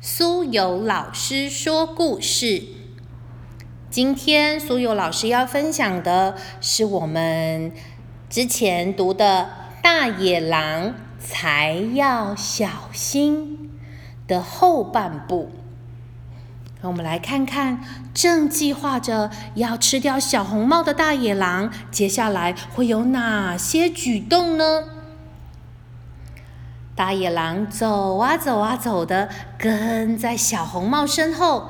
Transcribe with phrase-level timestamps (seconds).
[0.00, 2.64] 苏有老师说故事。
[3.90, 7.72] 今天苏有老师要分享的是我们
[8.28, 9.48] 之前读的
[9.82, 13.70] 《大野狼才要小心》
[14.28, 15.50] 的后半部。
[16.82, 17.80] 我们来看看，
[18.12, 24.84] 正计划着要吃掉小红帽的大野狼，接下来会有哪些举动呢？
[26.96, 29.28] 大野狼走啊走啊走的，
[29.58, 31.68] 跟在小红帽身后。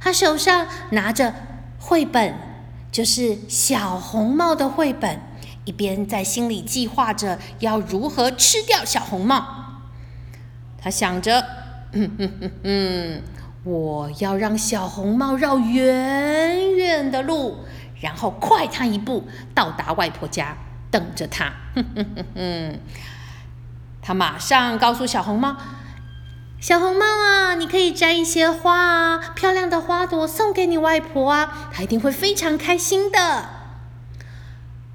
[0.00, 1.34] 他手上拿着
[1.80, 2.32] 绘本，
[2.92, 5.20] 就是小红帽的绘本，
[5.64, 9.44] 一边在心里计划着要如何吃掉小红帽。
[10.80, 11.44] 他想着，
[11.90, 13.22] 嗯嗯嗯嗯，
[13.64, 17.56] 我要让小红帽绕远远的路，
[18.00, 20.56] 然后快他一步到达外婆家，
[20.92, 21.52] 等着他。
[21.74, 22.80] 哼哼哼哼。
[24.08, 25.54] 他马上告诉小红帽
[26.58, 33.50] ：“小红帽啊，你可以摘一些花啊，漂亮的花朵送给你外婆啊，她一定会非常开心的。”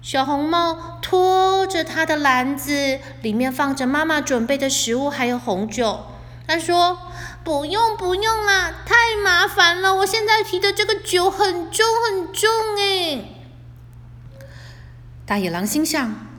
[0.00, 6.06] 小红帽拖着他的篮子，里面放着妈妈准备的食物，还有红酒。
[6.46, 6.96] 他说
[7.42, 13.34] ：“不用不用啦，太麻烦了，我现在提的这个酒很重很重诶。”
[15.26, 16.29] 大野狼心想。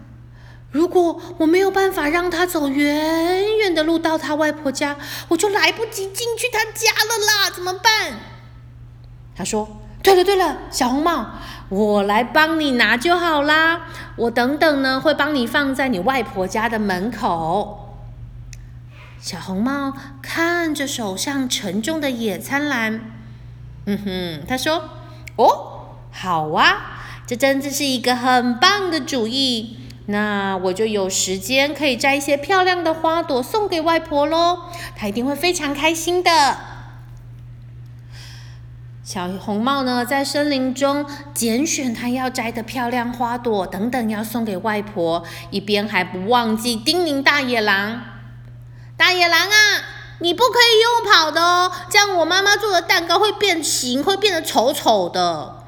[0.72, 4.96] 如果我没有办法让他走远远的路到他外婆家，
[5.28, 7.52] 我就来不及进去他家了啦！
[7.54, 8.20] 怎么办？
[9.36, 11.32] 他说：“对了对了，小红帽，
[11.68, 13.88] 我来帮你拿就好啦。
[14.16, 17.98] 我等等呢，会帮你放在你外婆家的门口。”
[19.20, 23.12] 小红帽看着手上沉重的野餐篮，
[23.86, 24.90] 嗯哼，他说
[25.36, 34.64] ：“哦，好啊，这真的是一个很棒的主意。”那我就有时间可以摘一些漂亮的花朵送给外婆喽，
[34.96, 36.58] 她一定会非常开心的。
[39.04, 48.02] 小红帽呢，在森林中拣选她要摘的漂亮花朵等等，要送给外婆，一边还不忘记叮咛大野狼
[48.98, 49.56] ：“大野狼啊，
[50.20, 55.61] 你不可以用跑的哦，这样我妈妈做的蛋糕会变形，会变得丑丑的。”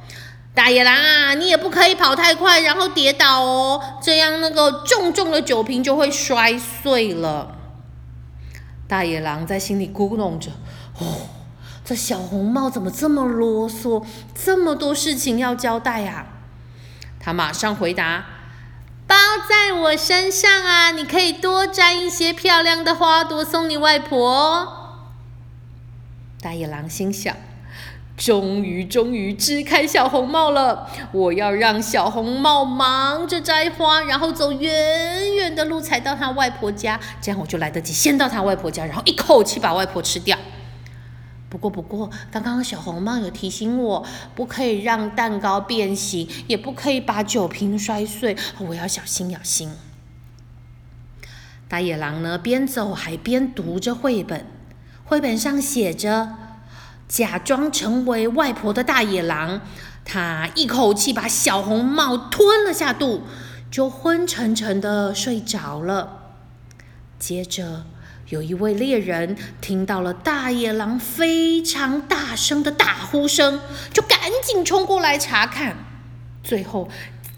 [0.56, 7.58] 大野狼啊，你也不可以跑太快，然后跌倒哦，这样那个重重的酒瓶就会摔碎了。
[8.88, 10.52] 大野狼在心里咕哝着
[11.00, 11.28] ：“哦，
[11.84, 14.06] 这小红帽怎么这么啰嗦，
[14.36, 16.28] 这么多事情要交代呀？”
[17.20, 18.26] 他马上回答
[19.08, 19.16] ：“包
[19.50, 25.02] 在我身上啊，你可以多摘一些漂亮的花朵送你外婆。”
[26.40, 27.36] 大野狼心想。
[28.16, 30.88] 终于，终于支开小红帽了！
[31.12, 40.38] 我要让小红帽忙着摘花，然后走远远的路才到他外婆家，这样我就来得及先到他外婆家，然后一口气把外婆吃掉。
[41.50, 49.72] 不过，不过，刚刚小红帽有提醒我，不可以让蛋糕变形，也不可以把酒瓶摔碎，我要小心小心。
[51.68, 54.46] 大野狼呢，边走还边读着绘本，
[55.04, 56.30] 绘本上写着。
[57.14, 59.62] 假装成为外婆的大野狼，
[60.04, 63.22] 他一口气把小红帽吞了下肚，
[63.70, 66.40] 就昏沉沉的睡着了。
[67.20, 67.84] 接着，
[68.30, 73.60] 有一位猎人听到了大野狼非常大声的大呼声，
[73.94, 75.78] 就赶紧冲过来查看，
[76.44, 76.90] 最后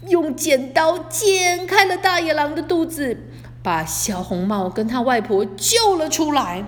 [0.08, 3.28] 用剪刀剪开了大野狼的肚子，
[3.62, 6.64] 把小红帽跟他外婆救了出来。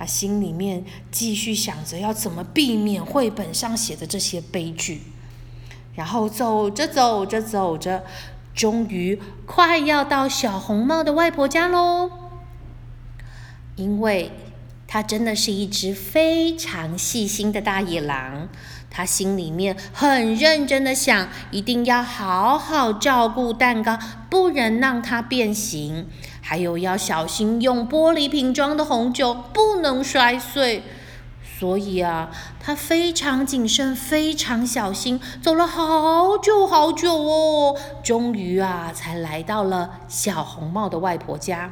[0.00, 5.02] 他心里面继续想着要怎么避免绘本上写的这些悲剧，
[5.94, 8.02] 然后走着走着走着，
[8.54, 12.10] 终于快要到小红帽的外婆家喽。
[13.76, 14.32] 因为
[14.88, 18.48] 他真的是一只非常细心的大野狼，
[18.88, 23.98] 他心里面很认真的想，一定要好好照顾蛋糕，
[24.30, 26.06] 不能让它变形。
[26.50, 30.82] 还有要小心用玻璃瓶装的红酒，不能摔碎。
[31.60, 32.28] 所以啊，
[32.58, 41.70] 他非常谨慎，非常小心，走了好久好久哦，终于啊，才来到了小红帽的外婆家。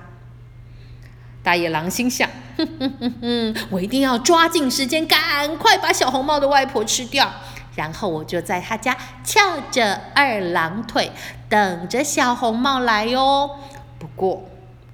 [1.43, 7.29] 大野狼心想：哼哼哼哼，我一定要抓紧时间，赶快把小红帽的外婆吃掉，
[7.75, 9.41] 然后我就在他家翘
[9.73, 11.11] 着二郎腿，
[11.49, 13.51] 等着小红帽来哟。
[13.99, 14.48] 不过。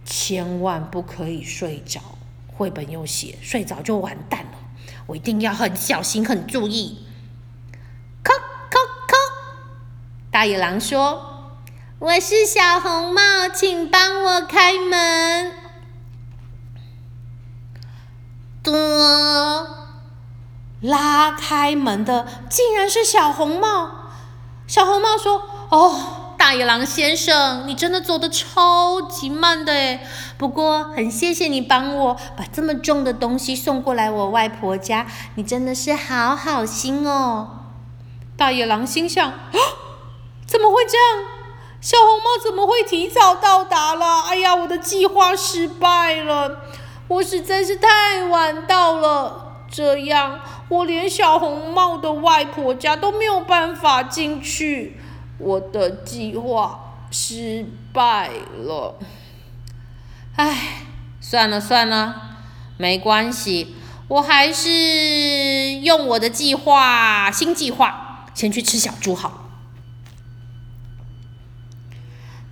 [0.04, 2.00] 千万不可以睡着，
[2.56, 4.50] 绘本又写睡着就完蛋了。
[5.06, 7.06] 我一定要很小心、很注意。
[8.22, 8.32] 叩
[8.70, 9.16] 叩叩！
[10.30, 11.52] 大野狼说
[11.98, 15.52] ：“我是小红帽，请帮我开门。”
[18.62, 19.68] 的，
[20.80, 23.90] 拉开门的竟然是小红帽。
[24.66, 30.06] 小红帽说：“哦，大野狼先生，你真的走的超级慢的诶
[30.36, 35.06] 不过很谢谢你帮我把这么重的东西送过来我外婆家，
[35.36, 37.48] 你真的是好好心哦。”
[38.36, 39.56] 大野狼心想：“啊，
[40.46, 41.24] 怎么会这样？
[41.80, 44.24] 小红帽怎么会提早到达了？
[44.28, 46.58] 哎呀，我的计划失败了，
[47.08, 49.40] 我实在是太晚到了。
[49.70, 55.00] 这样，我连小红帽的外婆家都没有办法进去，
[55.38, 58.98] 我的计划失败了。
[60.36, 60.86] 唉，
[61.20, 62.38] 算了算了，
[62.76, 63.76] 没关系，
[64.08, 69.48] 我还是用我的计划，新计划。”先去吃小猪好。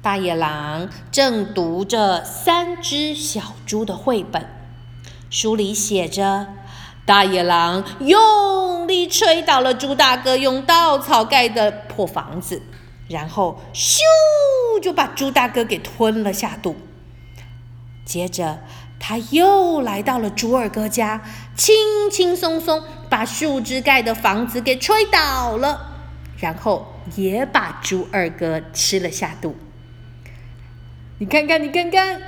[0.00, 4.48] 大野狼正读着三只小猪的绘本，
[5.28, 6.46] 书里写着：
[7.04, 12.62] 大野狼用力吹倒了猪大哥用稻草盖的破房子，
[13.12, 14.00] 然后咻
[14.82, 16.74] 就把猪大哥给吞了下肚。
[18.04, 18.58] 接着。
[19.04, 21.22] 他又来到了猪二哥家，
[21.56, 21.74] 轻
[22.08, 25.96] 轻松松把树枝盖的房子给吹倒了，
[26.38, 26.86] 然后
[27.16, 29.56] 也把猪二哥吃了下肚。
[31.18, 32.22] 你看看，你看看，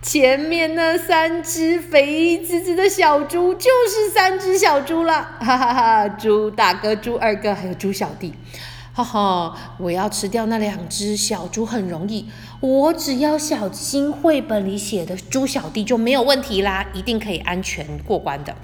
[0.00, 6.08] 前面那三只肥滋滋的小猪就是三只小猪了，哈哈哈！
[6.08, 8.32] 猪大哥、猪二哥还有猪小弟。
[8.96, 12.28] 哈哈，我要吃掉那两只小猪很容易，
[12.60, 18.54] 我只要小心绘本里写的猪小弟就没有问题啦，一定可以安全过关的。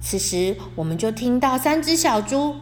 [0.00, 2.56] 此时，我们就听到三只小猪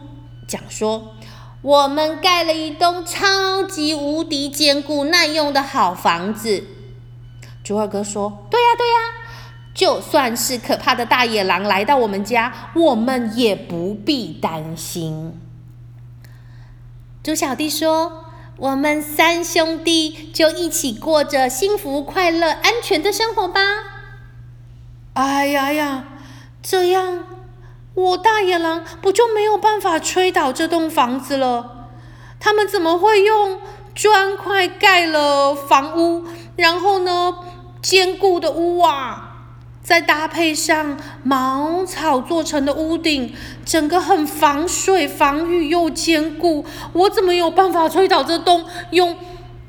[0.47, 1.15] 讲说
[1.63, 6.65] ：“我们盖了一栋超级无敌坚固耐用的好房子。”
[7.65, 8.95] 猪二哥说：“对呀，对呀，
[9.73, 15.39] 就算是可怕的大野狼来到我们家，我们也不必担心。”
[17.27, 18.23] 猪小弟说
[18.55, 23.59] ：“我们三兄弟就一起过着幸福、快乐、安全的生活吧。”
[25.11, 26.05] 哎呀呀，
[26.63, 27.25] 这样
[27.95, 31.89] 我大野狼不就没有办法吹倒这栋房子了？
[32.39, 33.59] 他们怎么会用
[33.93, 36.23] 砖块盖了房屋，
[36.55, 37.35] 然后呢，
[37.81, 39.26] 坚固的屋瓦？
[39.87, 46.65] 再搭配上茅草做成的屋顶，整个很防水、防御又坚固。
[46.91, 49.15] 我怎么有办法吹倒这栋用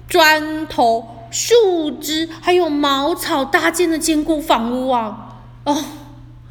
[0.08, 5.36] 砖头、树枝还有茅草搭建的坚固房屋啊？
[5.62, 5.84] 哦，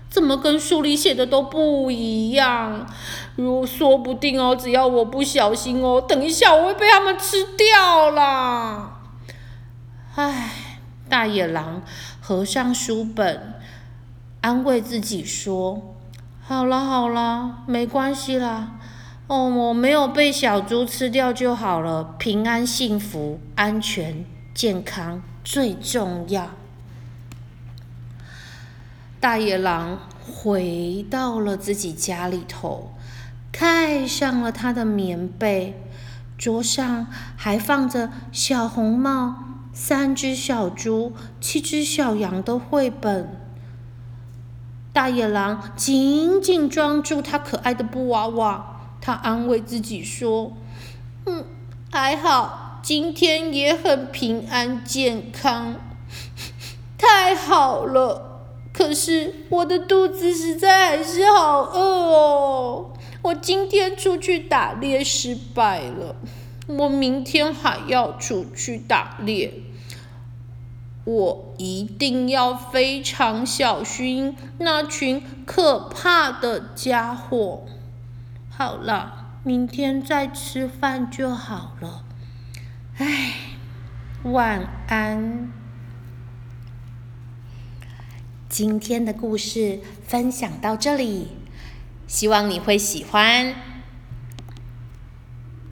[0.10, 2.88] 怎么跟书里写的都不一样？
[3.36, 8.94] 如说不定哦，只要我不小心哦，等一下我会被他们吃掉啦！
[10.16, 10.52] 唉，
[11.10, 11.81] 大野狼
[12.27, 13.53] 合上书本。
[14.41, 15.95] 安慰自己说
[16.44, 18.74] ：“好了好了，没关系啦。
[19.27, 26.50] 哦，我没有被小猪吃掉就好了，平安、幸福、安全、健康最重要。”
[29.21, 32.91] 大野狼回到了自己家里头，
[33.53, 35.81] 盖上了他的棉被，
[36.38, 37.07] 桌上
[37.38, 39.46] 还放着小红帽、
[39.79, 43.29] 三只小猪、七只小羊的绘本。
[44.91, 50.54] 大野狼紧紧抓住他可爱的布娃娃，他安慰自己说
[51.28, 51.45] ：“嗯，
[51.92, 55.75] 还好，今天也很平安健康，
[56.97, 58.42] 太好了。
[58.73, 66.16] 可是我的肚子实在还是好饿哦，我今天出去打猎失败了，
[66.66, 69.54] 我明天还要出去打猎。”
[71.07, 77.64] 我一定要非常小心那群可怕的家伙。
[78.49, 82.04] 好了，明天再吃饭就好了。
[82.97, 83.35] 唉，
[84.23, 85.49] 晚安。
[88.49, 91.30] 今天的故事分享到这里，
[92.06, 93.56] 希望你会喜欢。